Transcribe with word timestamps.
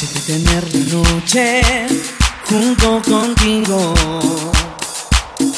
Decidí 0.00 0.20
tener 0.20 0.62
la 0.72 0.94
noche 0.94 1.60
junto 2.48 3.02
contigo, 3.02 3.92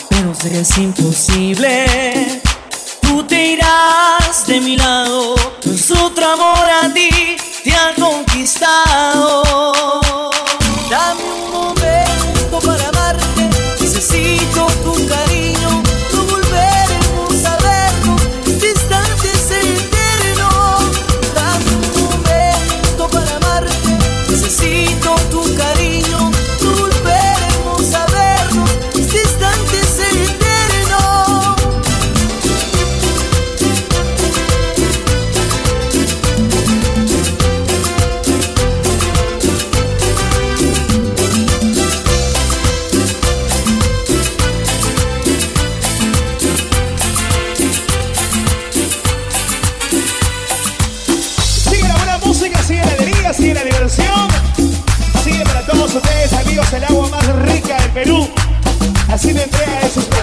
pero 0.08 0.34
sé 0.34 0.48
que 0.48 0.60
es 0.60 0.78
imposible. 0.78 2.40
Tú 3.02 3.22
te 3.24 3.48
irás 3.48 4.46
de 4.46 4.62
mi 4.62 4.78
lado, 4.78 5.34
pues 5.62 5.90
otro 5.90 6.26
amor 6.26 6.70
a 6.82 6.90
ti 6.90 7.36
te 7.64 7.74
ha 7.74 7.94
conquistado. 7.94 9.79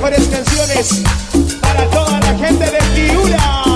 mejores 0.09 0.27
canciones 0.30 1.02
para 1.61 1.89
toda 1.89 2.19
la 2.19 2.38
gente 2.38 2.66
de 2.66 2.80
Piura. 2.95 3.67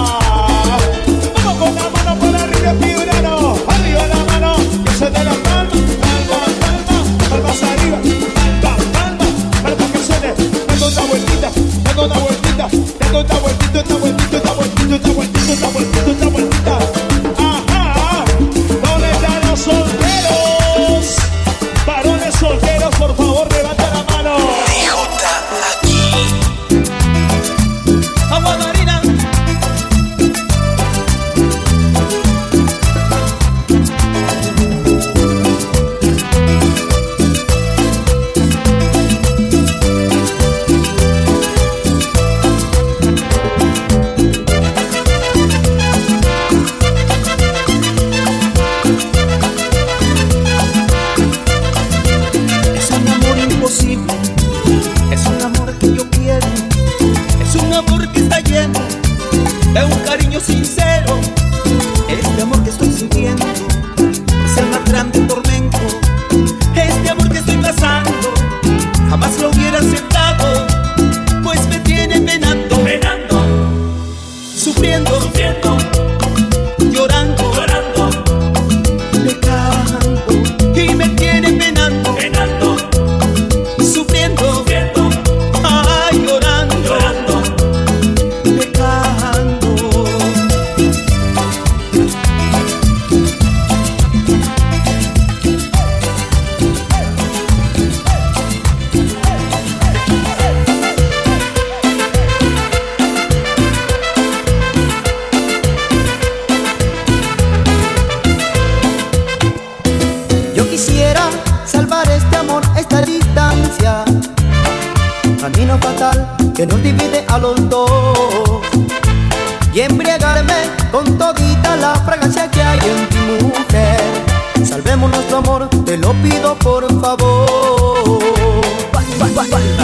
Vẫn 129.49 129.80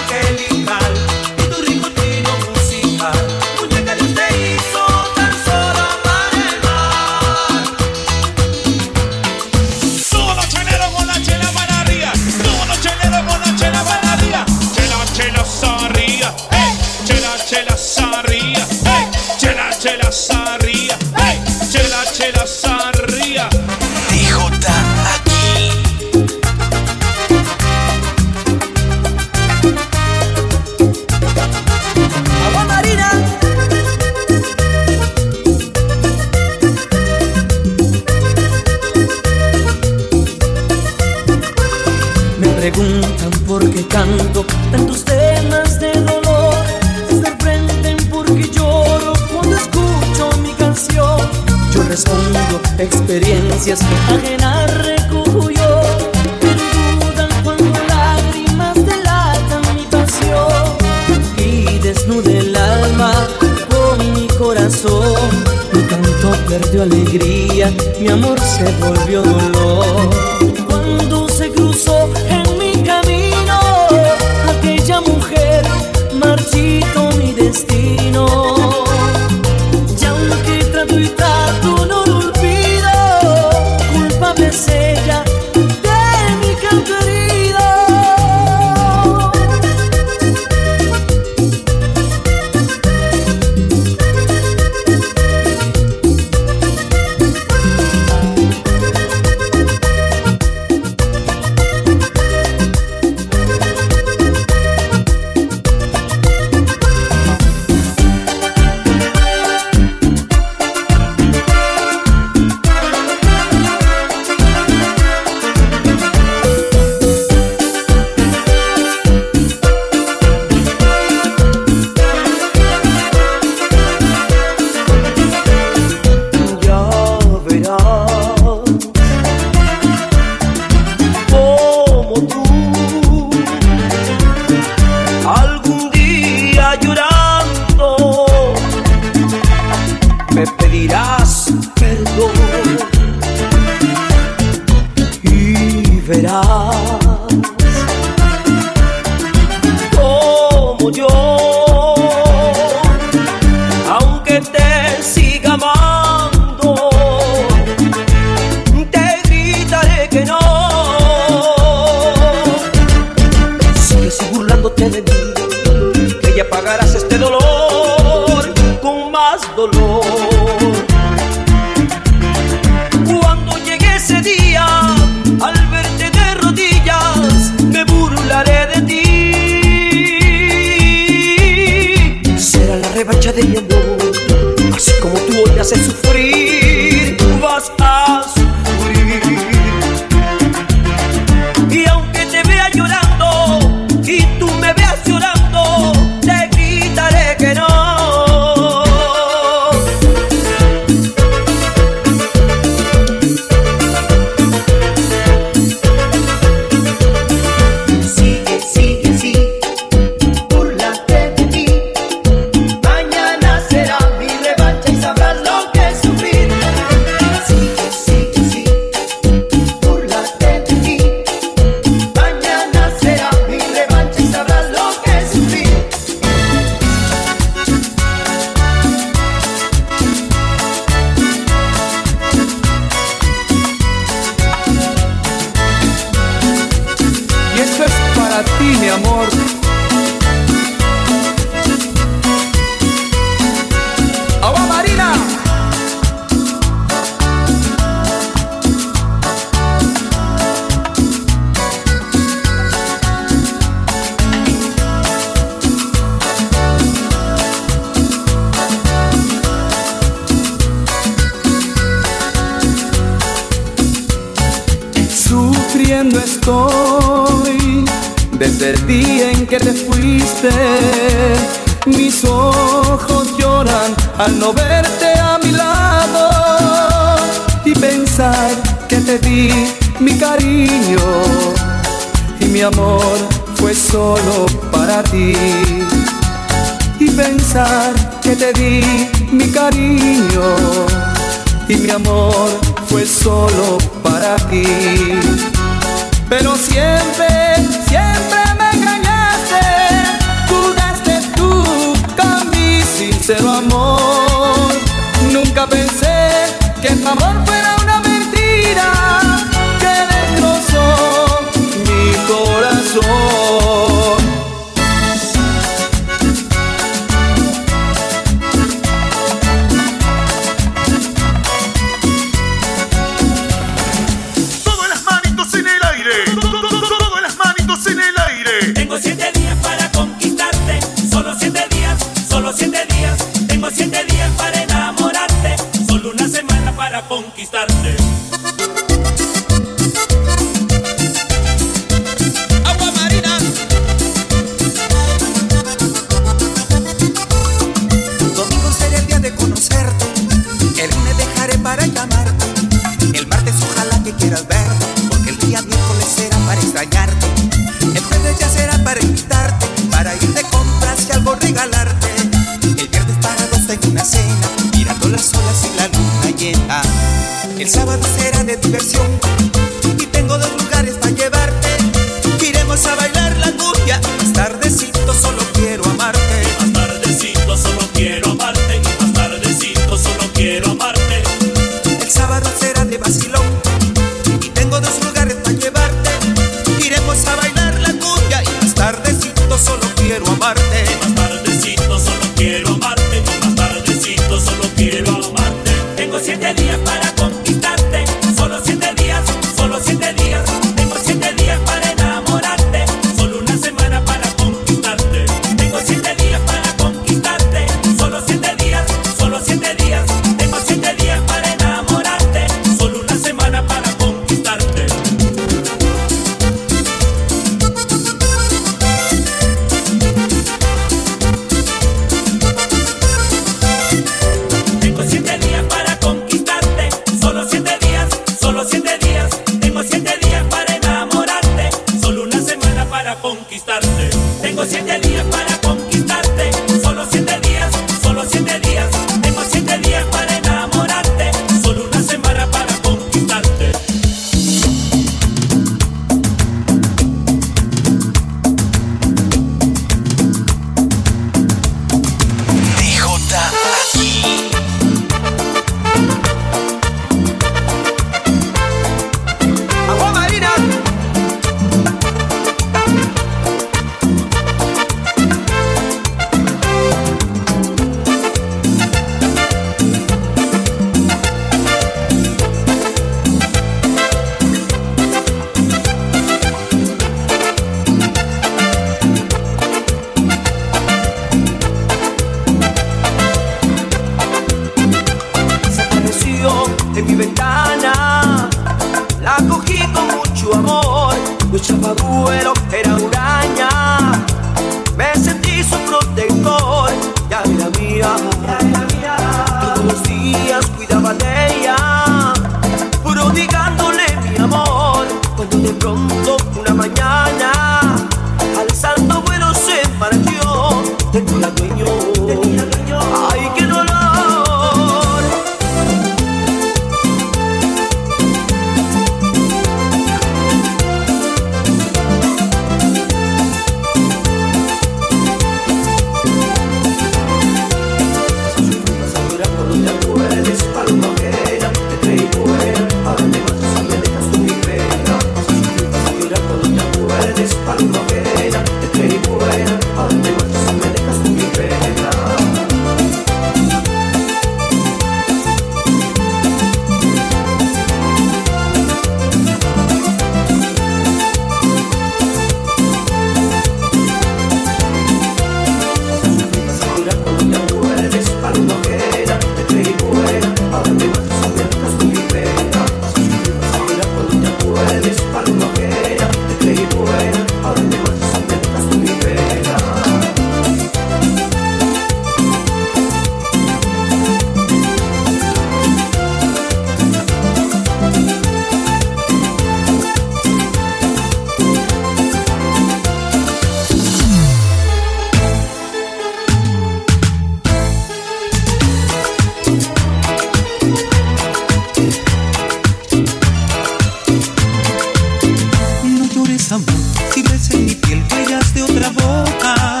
si 596.64 597.42
ves 597.42 597.70
en 597.72 597.84
mi 597.84 597.94
piel 597.94 598.24
huellas 598.32 598.72
de 598.72 598.82
otra 598.84 599.10
boca, 599.10 600.00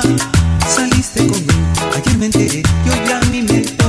saliste 0.66 1.26
conmigo, 1.26 1.52
ayer 1.94 2.16
me 2.16 2.26
enteré, 2.26 2.62
yo 2.86 2.92
ya 3.06 3.20
mi 3.30 3.42
mente 3.42 3.83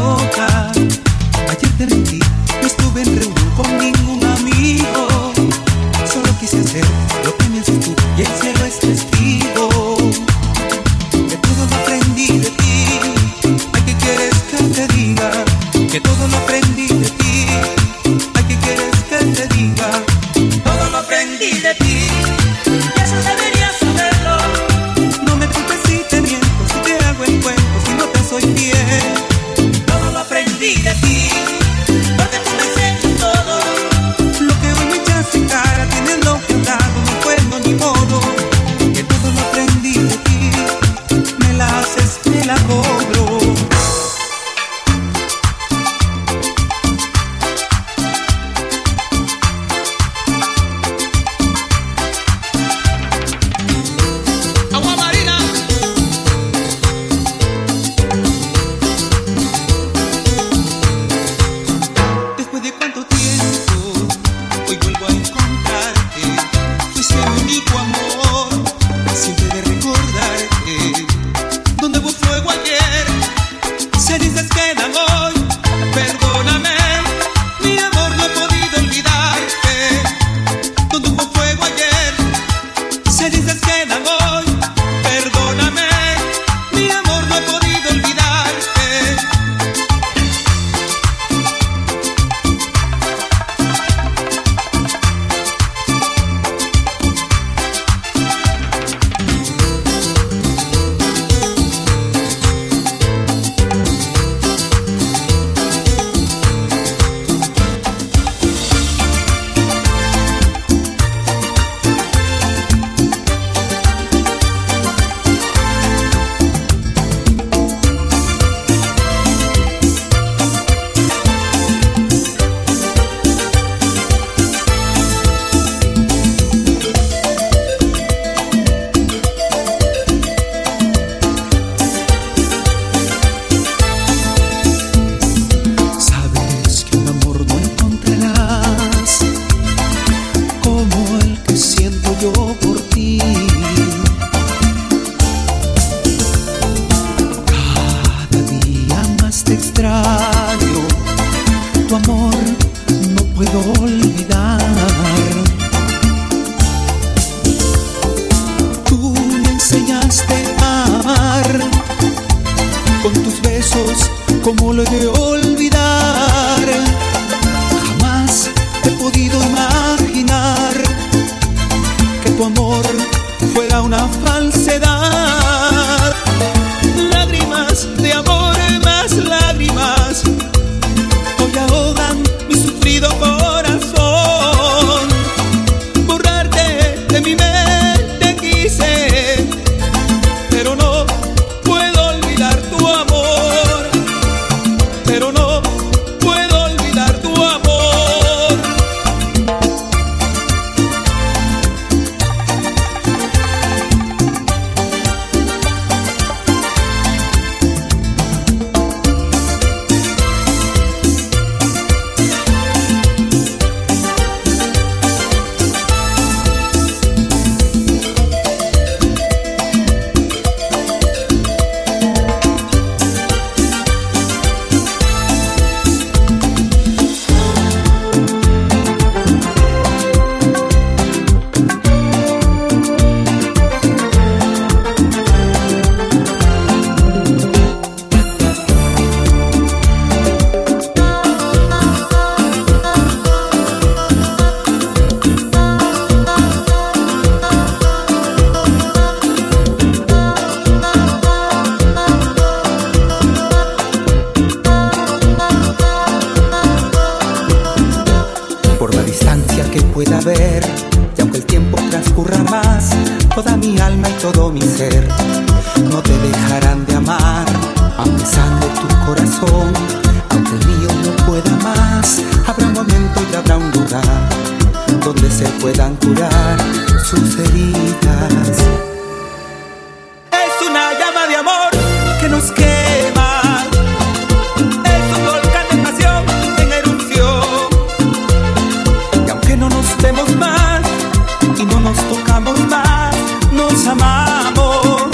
buscamos 292.25 292.59
más, 292.68 293.16
nos 293.51 293.88
amamos. 293.88 295.09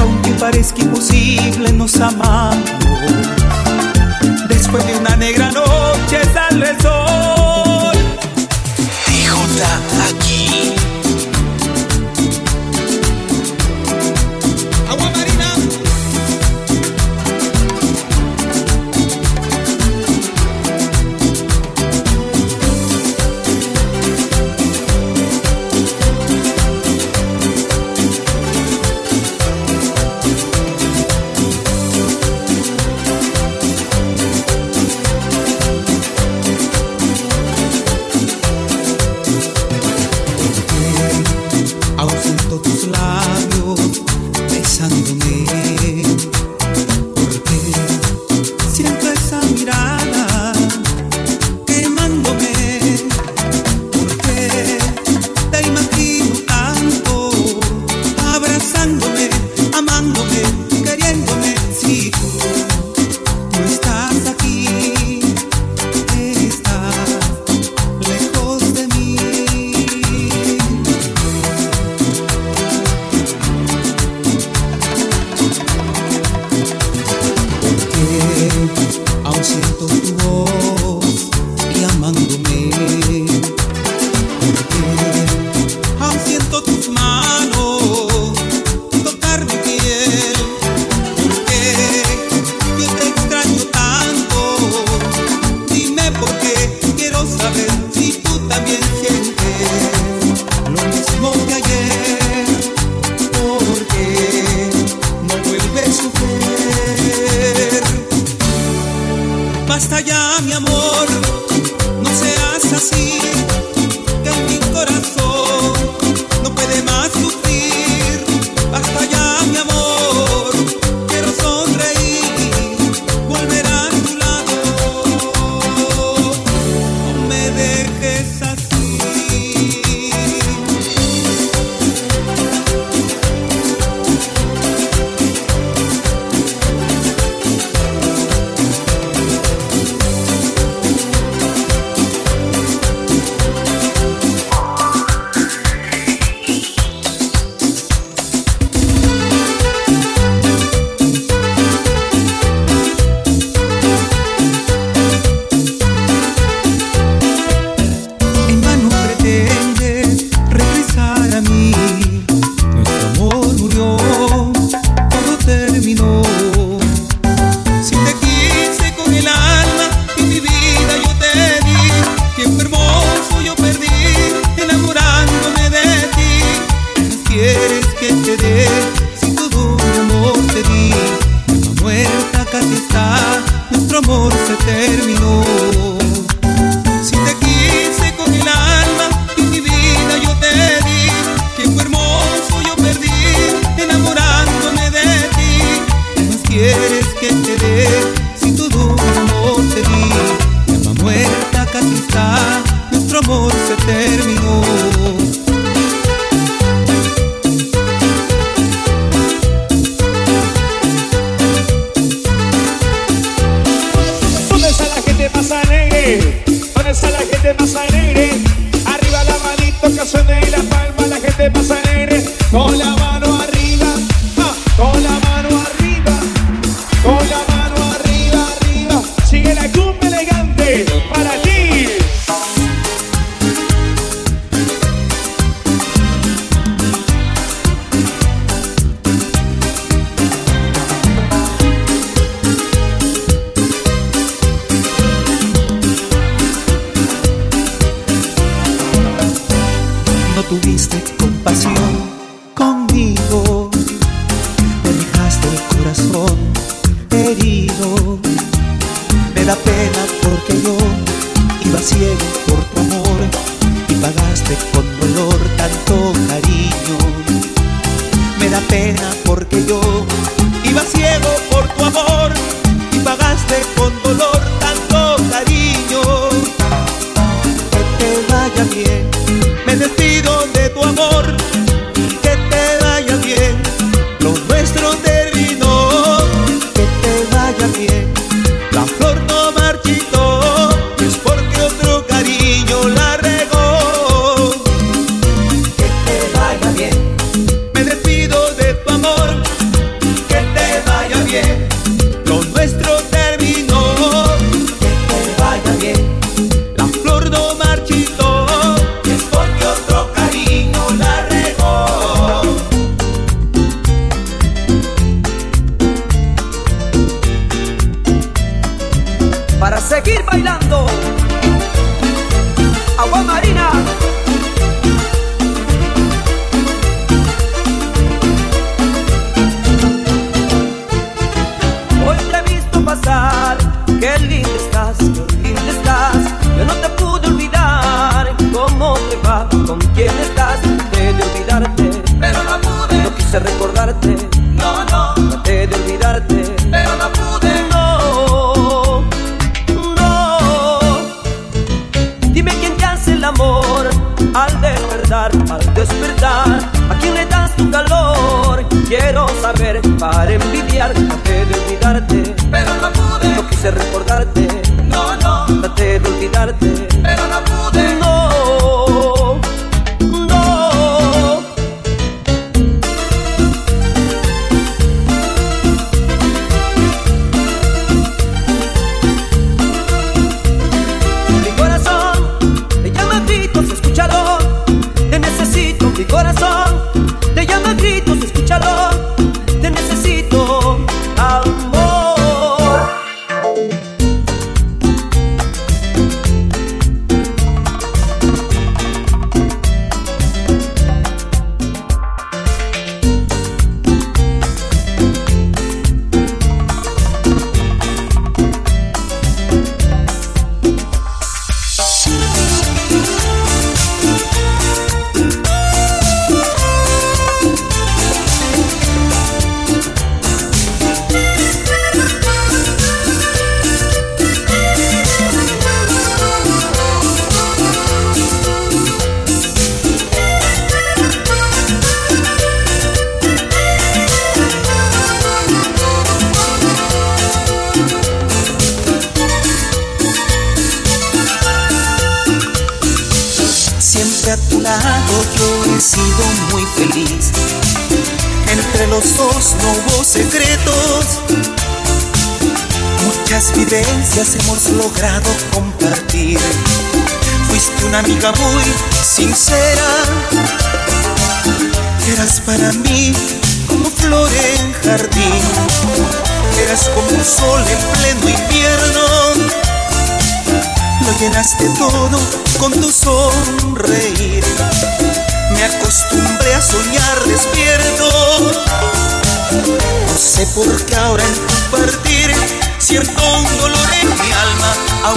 Aunque 0.00 0.30
parezca 0.32 0.82
imposible, 0.82 1.72
nos 1.72 2.00
amamos. 2.00 2.58
Después 4.48 4.84
de 4.86 4.96
una 4.96 5.16
negra 5.16 5.50
noche 5.52 6.20
sale 6.32 6.70
el 6.70 6.80
sol. 6.80 7.03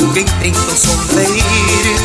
Aunque 0.08 0.22
intento 0.22 0.76
sonreír. 0.76 1.98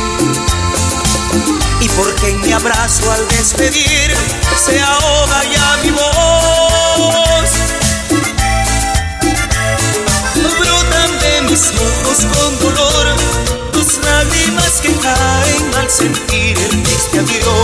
Y 1.80 1.88
porque 1.90 2.32
mi 2.42 2.52
abrazo 2.52 3.10
al 3.10 3.28
despedir 3.28 4.14
se 4.64 4.80
ahoga 4.80 5.44
ya 5.44 5.78
mi 5.82 5.90
voz. 5.90 7.50
Brotan 10.58 11.18
de 11.20 11.42
mis 11.42 11.70
ojos 11.70 12.26
con 12.34 12.58
dolor 12.58 13.16
tus 13.72 13.98
lágrimas 14.04 14.80
que 14.80 14.92
caen 14.96 15.74
al 15.78 15.90
sentir 15.90 16.58
el 16.58 16.82
triste 16.82 17.18
adiós. 17.20 17.61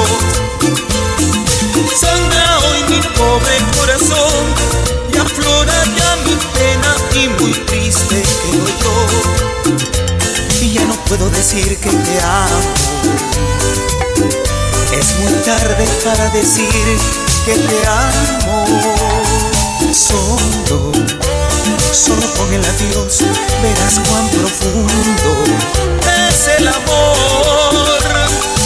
Decir 11.38 11.76
que 11.76 11.90
te 11.90 12.20
amo. 12.20 12.60
Es 14.92 15.18
muy 15.20 15.32
tarde 15.44 15.86
para 16.04 16.28
decir 16.30 16.98
que 17.44 17.54
te 17.54 17.86
amo. 17.86 18.66
Solo, 19.92 20.92
solo 21.92 22.26
con 22.36 22.52
el 22.52 22.64
adiós 22.64 23.22
verás 23.62 24.00
cuán 24.08 24.28
profundo 24.30 25.30
es 26.26 26.48
el 26.58 26.66
amor. 26.66 28.57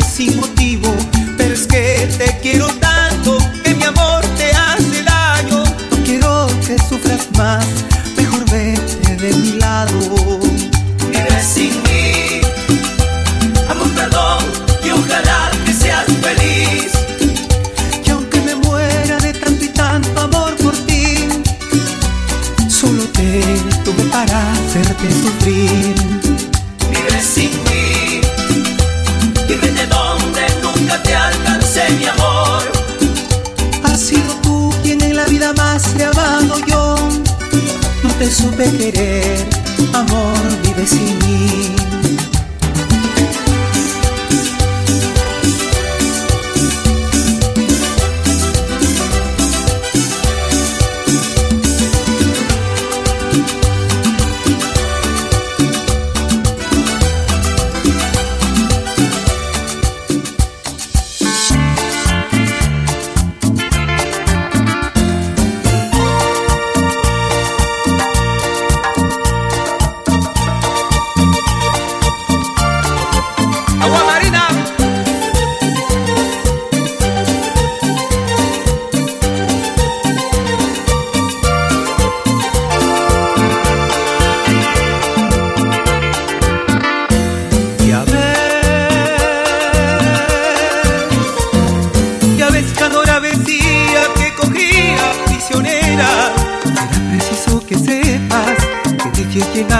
Sin 0.00 0.36
motivo, 0.36 0.94
pero 1.36 1.54
es 1.54 1.66
que 1.66 2.08
te 2.16 2.38
quiero 2.40 2.66
tanto 2.78 3.38
que 3.64 3.74
mi 3.74 3.84
amor 3.84 4.24
te 4.36 4.50
hace 4.52 5.02
daño. 5.02 5.64
No 5.64 6.04
quiero 6.04 6.46
que 6.66 6.76
sufras 6.88 7.26
más, 7.36 7.66
mejor 8.16 8.48
vete 8.50 9.16
de 9.16 9.32
mi 9.34 9.52
lado. 9.58 9.98
Vive 11.10 11.42
sin 11.42 11.72
mí, 11.82 12.40
amor, 13.68 13.90
perdón 13.94 14.44
y 14.84 14.90
ojalá 14.90 15.50
que 15.64 15.72
seas 15.72 16.06
feliz. 16.22 16.92
Y 18.04 18.10
aunque 18.10 18.40
me 18.42 18.54
muera 18.54 19.18
de 19.18 19.32
tanto 19.32 19.64
y 19.64 19.68
tanto 19.68 20.20
amor 20.20 20.54
por 20.56 20.74
ti, 20.86 21.28
solo 22.68 23.02
te 23.04 23.42
tuve 23.84 24.04
para 24.04 24.52
hacerte 24.52 25.08
sufrir. 25.22 25.99
Supe 38.60 38.76
querer, 38.76 39.48
amor, 39.94 40.36
vive 40.62 40.86
sin 40.86 41.18
mí. 41.20 41.79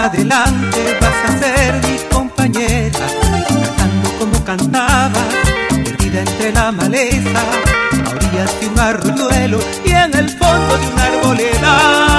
Adelante 0.05 0.97
vas 0.99 1.29
a 1.29 1.39
ser 1.39 1.73
mi 1.87 1.97
compañera, 2.11 3.07
cantando 3.47 4.09
como 4.17 4.43
cantaba, 4.43 5.23
perdida 5.69 6.21
entre 6.21 6.51
la 6.51 6.71
maleza, 6.71 7.41
a 8.05 8.09
orillas 8.09 8.59
de 8.59 8.67
un 8.67 8.79
arroyuelo 8.79 9.59
y 9.85 9.91
en 9.91 10.13
el 10.17 10.29
fondo 10.29 10.77
de 10.77 10.87
una 10.87 11.03
arboleda. 11.03 12.10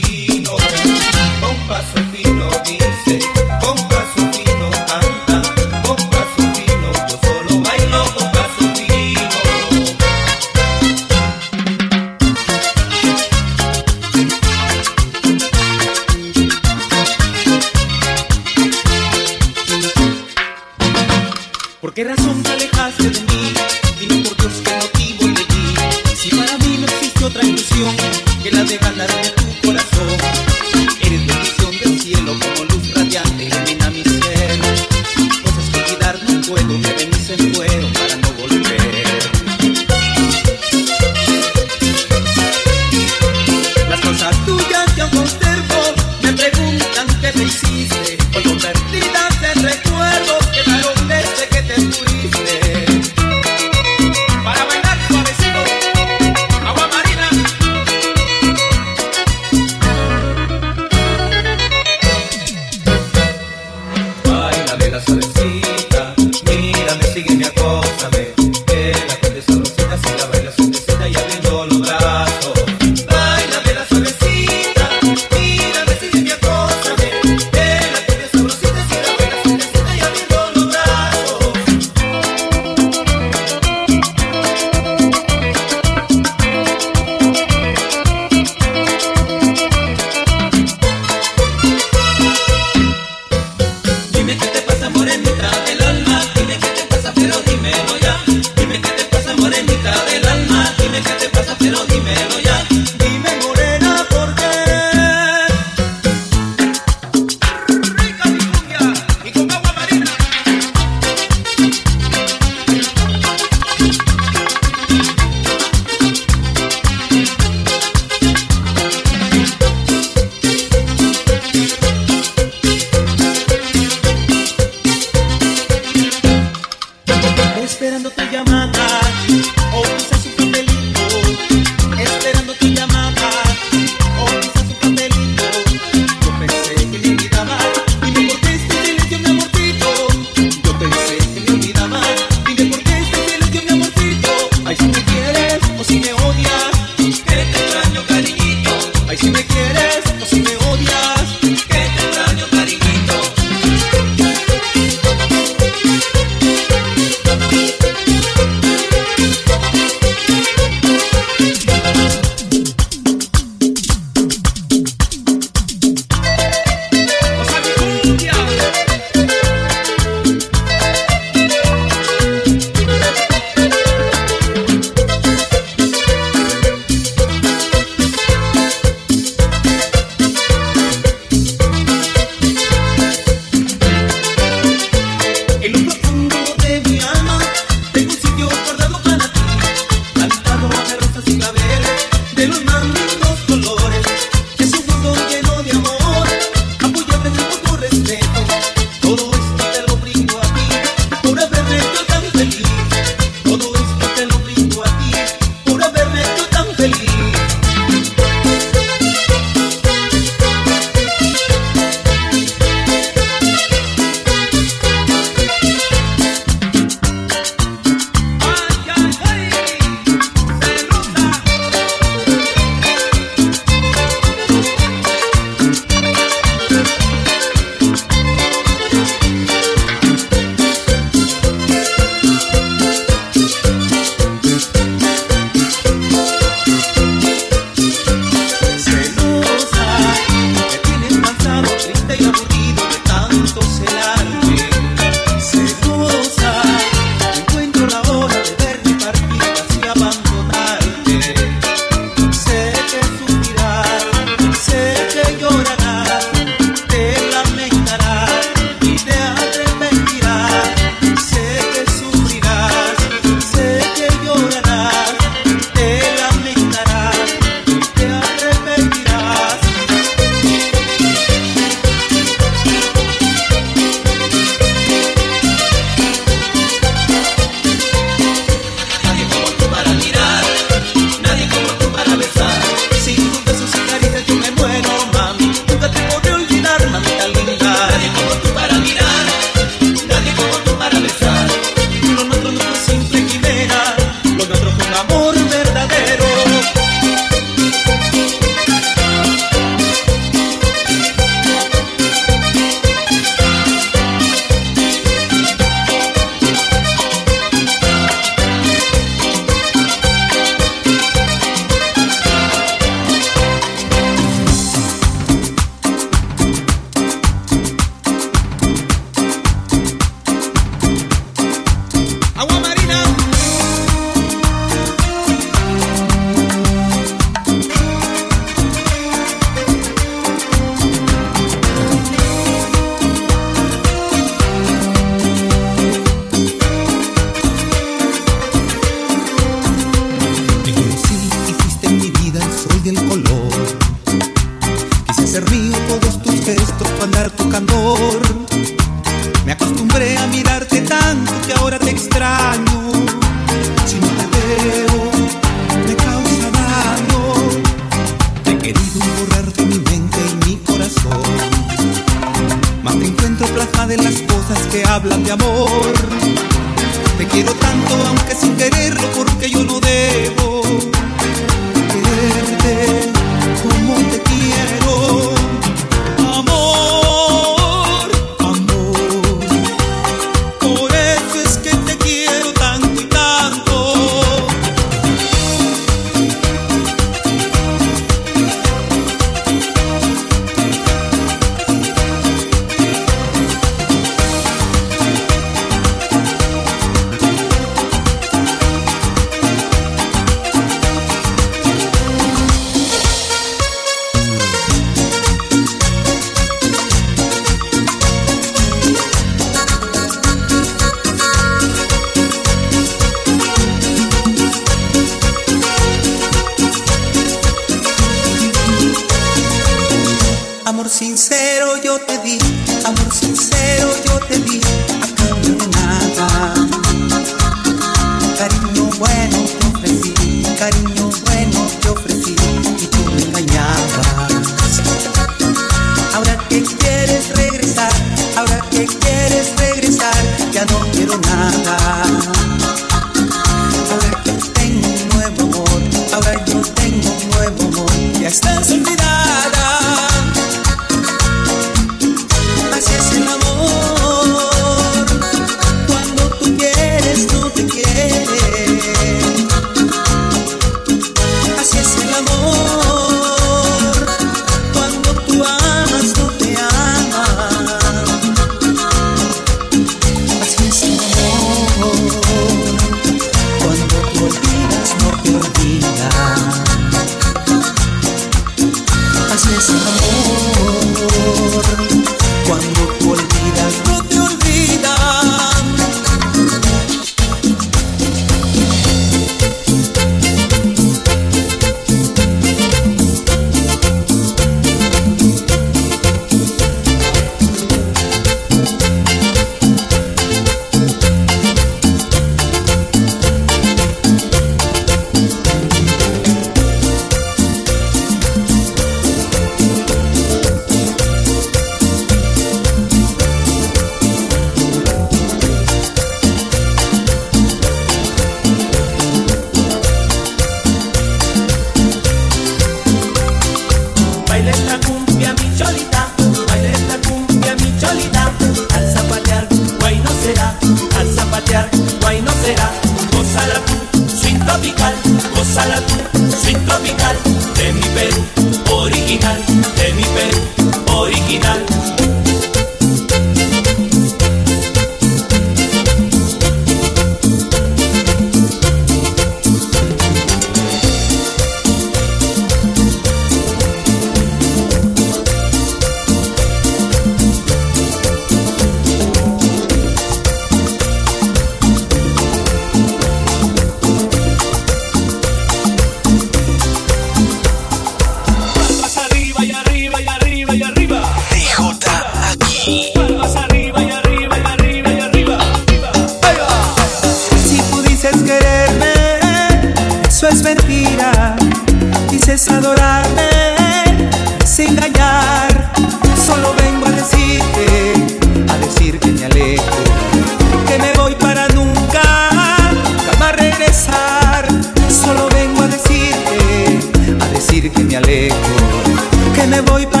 Voy 599.61 599.85
para 599.85 600.00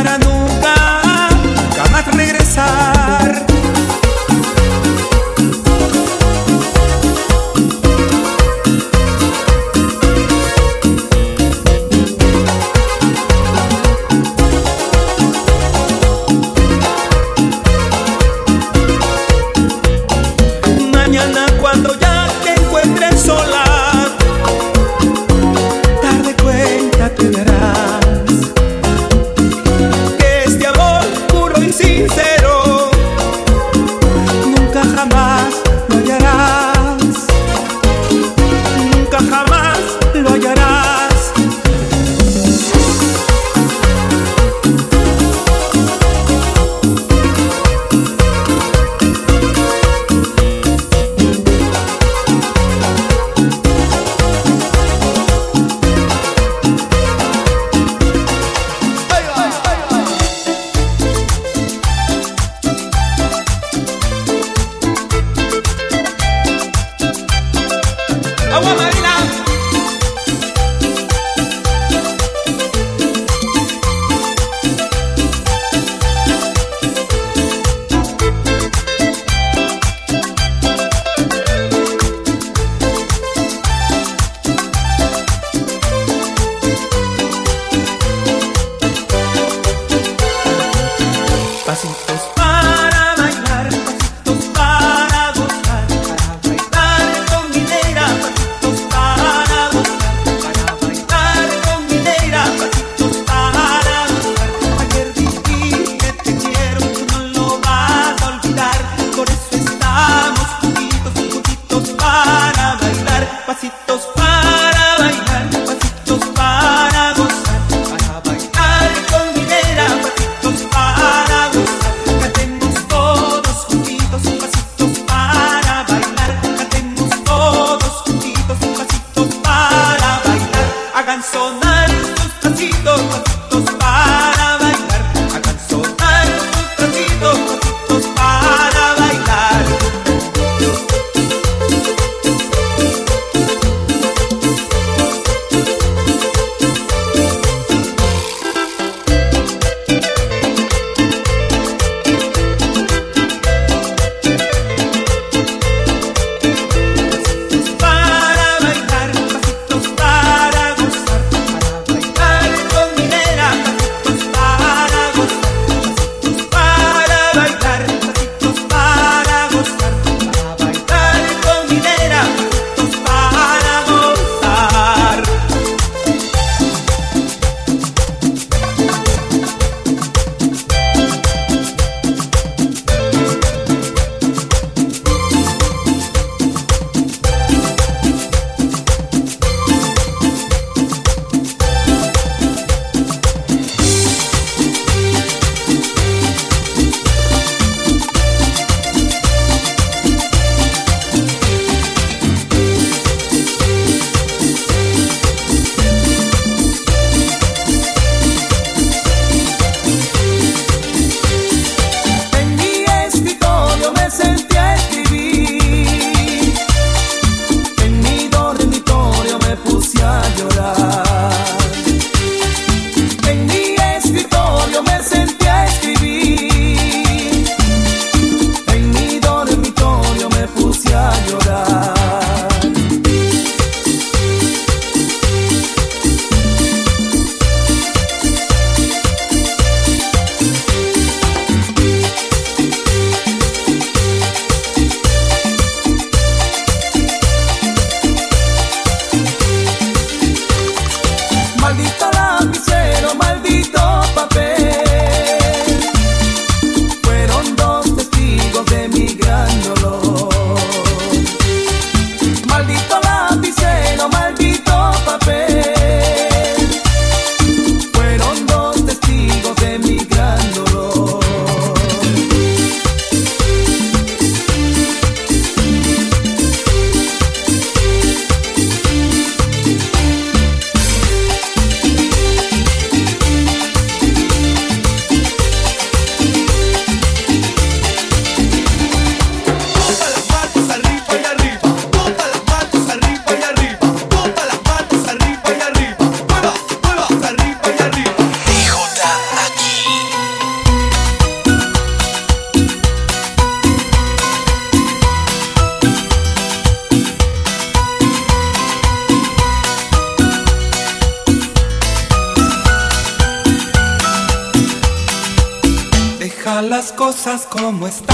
como 317.39 317.87
están. 317.87 318.10